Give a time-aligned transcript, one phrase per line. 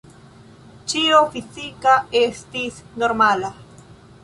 [0.93, 3.55] Ĉio fizika estis normala.